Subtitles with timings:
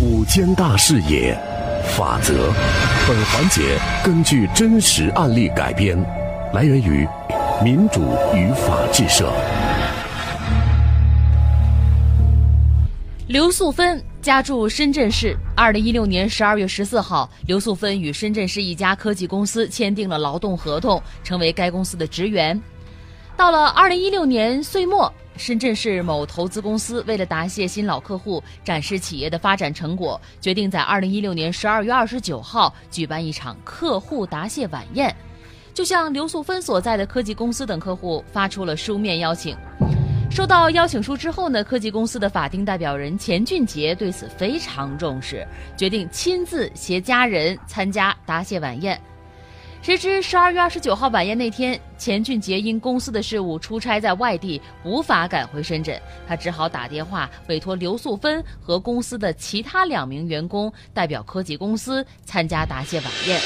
[0.00, 1.36] 五间大视野，
[1.96, 2.52] 法则。
[3.08, 5.98] 本环节根据真实案例改编，
[6.52, 7.04] 来源于
[7.64, 8.00] 民主
[8.32, 9.28] 与法治社。
[13.26, 15.36] 刘素芬家住深圳市。
[15.56, 22.60] 二零一六年十二月十四号，刘素芬与深圳市一家科技公司签订了劳动合同，成为该公司的职员。
[23.36, 25.12] 到了二零一六年岁末。
[25.38, 35.14] 深圳市某投资公司为了答谢新老客户，展示企业的发展成果，决定在二零一六年十二月二十九号举办一场客户答谢晚宴，
[35.72, 39.56] 就向刘素芬所在的科技公司等客户发出了书面邀请。
[40.30, 45.46] 收到邀请书之后呢，科技公司的法定代表人钱俊杰对此非常重视，
[45.76, 49.00] 决定亲自携家人参加答谢晚宴。
[49.80, 63.40] 谁知十二月二十九号晚宴那天，钱俊杰因公司的事务出差在外地，无法赶回深圳，他只好打电话委托刘素芬和公司的其他两名员工代表科技公司参加答谢晚宴。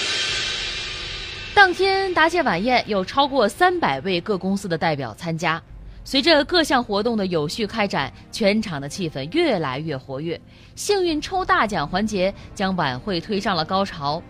[1.55, 5.63] 当天答谢晚宴有超过三百位各公司的代表参加，
[6.03, 10.41] 随着各项活动的有序开展，全场的气氛越来越活跃，
[10.75, 14.21] 幸运抽大奖环节将晚会推上了高潮。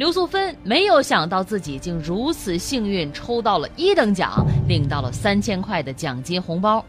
[0.00, 6.82] 刘素芬没有想到自己竟如此幸运，抽到了一等奖，领到了三千块的奖金红包。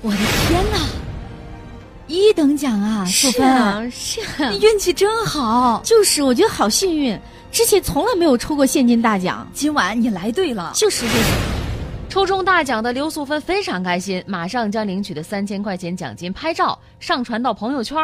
[0.00, 0.78] 我的天哪！
[2.06, 5.82] 一等奖啊，素芬，是你运气真好。
[5.84, 7.20] 就是，我觉得好幸运，
[7.52, 10.72] 之前从来没有抽过现金大奖，今晚你来对了。
[10.74, 11.24] 就是这个，
[12.08, 17.98] 抽中大奖的刘素芬非常开心，马上将领取的三千块钱奖金拍照上传到朋友圈。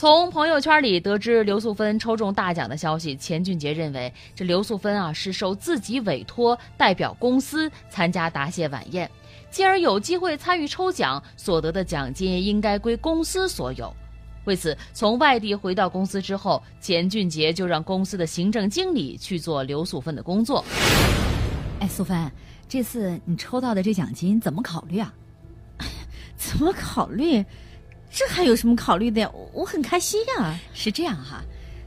[0.00, 9.10] 从朋友圈里得知刘素芬抽中大奖的消息，钱俊杰认为这刘素芬啊是受自己委托代表公司参加答谢晚宴，
[9.50, 13.94] 进而有机会参与抽奖，所得的奖金应该归公司所有。
[14.46, 20.64] 为此，从外地回到公司之后，钱俊杰就让公司的行政经理去做刘素芬的工作。
[21.78, 22.32] 哎，素芬，
[22.66, 25.12] 这次你抽到的这奖金怎么考虑啊？
[26.38, 27.44] 怎么考虑？
[28.10, 29.30] 这还有什么考虑的呀？
[29.52, 30.58] 我很开心呀。
[30.74, 31.42] 是这样哈，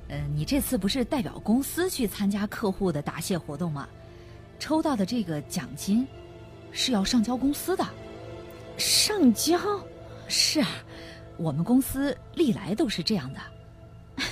[0.08, 3.88] 呃，你这次不是代表公司去参加客户的答谢活动吗？
[4.58, 6.08] 抽到的这个奖金
[6.72, 7.86] 是要上交公司的。
[8.78, 9.60] 上交？
[10.28, 10.70] 是啊，
[11.38, 13.40] 我们公司历来都是这样的。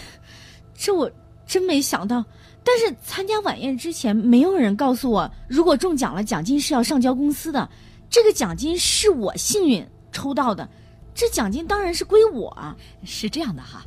[0.73, 1.11] 这我
[1.45, 2.23] 真没想到。
[2.63, 7.67] 但是参加晚宴之前，没有人告诉我，如果中奖了，奖金是要上交公司的。
[8.09, 10.69] 这个奖金是我幸运抽到的。
[11.13, 13.83] 这奖金当然是归我，是这样的哈。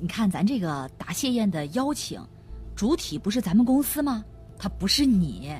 [0.00, 2.20] 你看咱这个答谢宴的邀请，
[2.76, 4.24] 主体不是咱们公司吗？
[4.58, 5.52] 他不是你，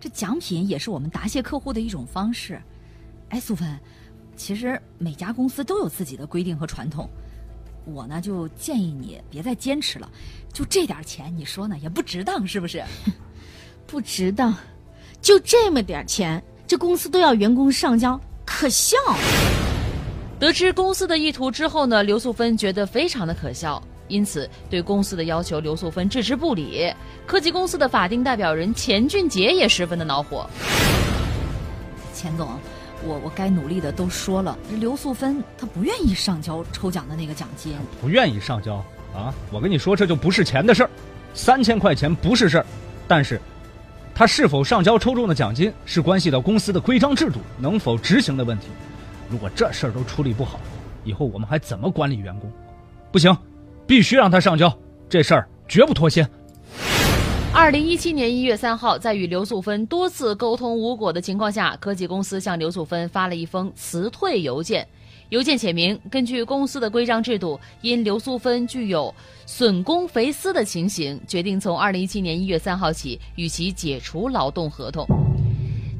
[0.00, 2.60] 这奖品也是我们答谢客户的一种方式。
[3.28, 3.78] 哎，苏芬，
[4.36, 7.08] 其实每家公司都有自己的规定和传统，
[7.84, 10.10] 我呢就建议你别再坚持了。
[10.52, 11.78] 就这点钱，你说呢？
[11.78, 12.84] 也不值当，是不是？
[13.86, 14.54] 不值当，
[15.20, 18.96] 就这么点钱，这公司都要员工上交，可笑。
[20.42, 26.92] 得知公司的意图之后呢，刘素芬觉得非常的可笑，因此对公司的要求，刘素芬置之不理。
[27.24, 30.44] 科技公司的法定代表人钱俊杰也十分的恼火。
[32.12, 32.48] 钱总，
[33.04, 39.32] 我我该努力的都说了，刘素芬她不愿意上交抽奖的那个奖金，不愿意上交啊！
[39.52, 40.90] 我跟你说，这就不是钱的事儿，
[41.34, 42.66] 三千块钱不是事儿，
[43.06, 43.40] 但是，
[44.12, 48.66] 他是否上交抽中的奖金，是关系到公司的规章制度能否执行的问题。
[49.32, 50.60] 如果这事儿都处理不好，
[51.04, 52.52] 以后我们还怎么管理员工？
[53.10, 53.34] 不行，
[53.86, 54.70] 必须让他上交，
[55.08, 56.28] 这事儿绝不妥协。
[57.50, 64.86] 二零一七年一月三号，在与刘素芬多次沟通无果的情况下，科技公司向刘素芬发了一封辞退邮件。
[65.30, 69.14] 邮件写明，根据公司的规章制度，因刘素芬具有
[69.46, 75.06] 损公肥私的情形，决定从二零一七年一月三号起与其解除劳动合同。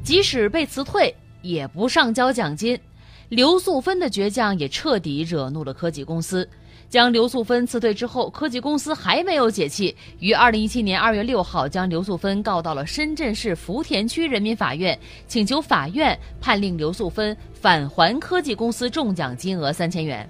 [0.03, 2.79] 即使被辞退，也不上交奖金。
[3.29, 6.47] 刘素芬的倔强也彻底惹怒了科技公司，
[6.89, 14.97] 将刘素芬辞退之后，科技公司还没有解气，于二零一七年二月六号将刘素芬告到了深圳市福田区人民法院，
[15.27, 20.29] 请求法院判令刘素芬返还科技公司中奖金额三千元。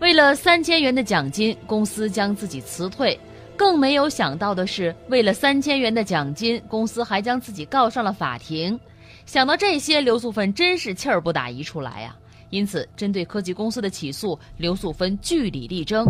[0.00, 3.18] 为了三千元的奖金，公司将自己辞退，
[3.56, 8.78] 更没有想到的是，为了三千元的奖金，公司还将自己告上了法庭。
[9.26, 12.14] 想到这些，刘素芬真是气儿不打一处来呀。
[12.50, 16.06] 因此，针对科技公司的起诉，刘素芬据理力争。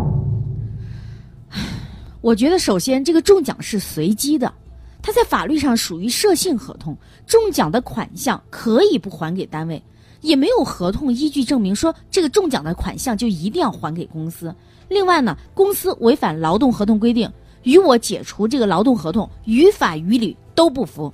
[2.21, 4.53] 我觉得，首先，这个中奖是随机的，
[5.01, 9.81] 它在法律上属于设性合同，中奖的款项可以不还给单位，
[10.21, 14.53] 也没有合同依据证明说这个中奖的款项就一定要还给公司。
[14.87, 17.31] 另外呢，公司违反劳动合同规定，
[17.63, 21.11] 与我解除这个劳动合同，于法于理都不符。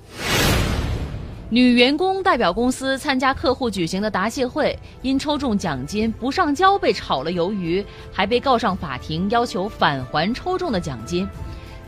[1.52, 11.28] 女员工代表公司参加客户举行的答谢会，因抽中奖金不上交被炒了鱿鱼，还被告上法庭，要求返还抽中的奖金。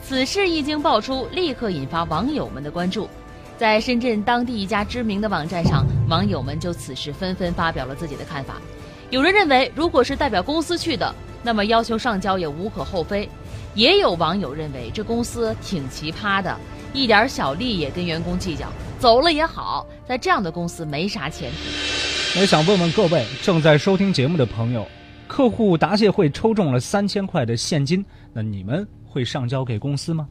[0.02, 3.08] 此事一经爆出，立刻引发网友们的关注。
[3.56, 8.60] 在深圳当地一家知名的网站上，网友们就此事纷纷发表了自己的看法。
[9.08, 13.26] 有人认为，如果是代表公司去的，那么要求上交也无可厚非；
[13.74, 16.54] 也有网友认为，这公司挺奇葩的，
[16.92, 18.66] 一点小利也跟员工计较。
[19.04, 22.40] 走了也好，在这样的公司没啥前途。
[22.40, 24.82] 我想问问各位正在收听节目的朋友，
[25.28, 28.02] 客户答谢会抽中了三千块的现金，
[28.32, 30.26] 那你们会上交给公司吗？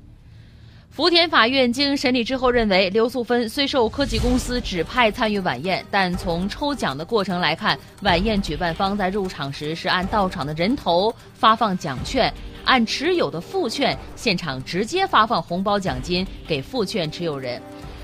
[0.89, 12.33] 福田法院经审理之后认为，刘素芬虽受科技公司指派参与晚宴，但从抽奖的过程来看，晚宴举办方在入场时是按到场的人头发放奖券，
[12.65, 17.61] 按持有的副券现场直接发放红包奖金给副券持有人。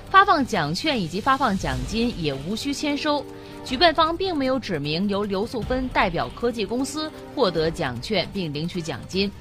[0.09, 3.23] 发放奖券以及发放奖金也无需签收，
[3.63, 9.31] 举办方并没有指明由刘素芬代表科技公司获得奖券并领取奖金。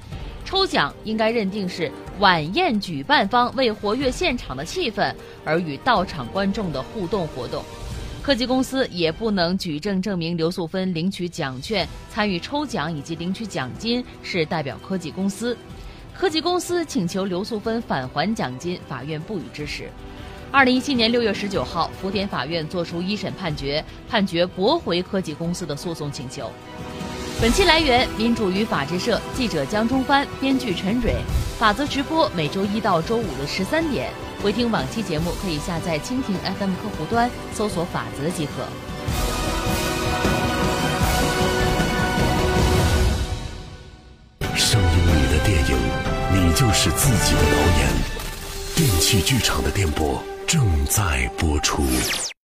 [0.45, 5.13] 抽奖应该认定是晚宴举办方为活跃现场的气氛
[5.43, 7.63] 而与到场观众的互动活动，
[8.21, 15.57] 科技公司也不能举证证明刘素芬领取奖券、参与抽奖以及领取奖金是代表科技公司。
[16.13, 19.89] 科技公司请求刘素芬返还奖金，法院不予支持。
[20.51, 26.51] 二零一七年六月十九号，福田法院作出一审判决，判决驳回科技公司的诉讼请求。
[27.39, 31.17] 本期来源：民主与法制社，记者江中帆，编剧陈蕊。
[31.59, 34.11] 法则直播每周一到周五的十三点。
[34.41, 38.65] 回听往期节目，可以下载蜻蜓 FM 客户端，搜索“法则”即可。
[44.55, 45.77] 声音里的电影，
[46.33, 47.87] 你就是自己的导演。
[48.75, 50.23] 电器剧场的电波。
[50.49, 51.83] 正在播出。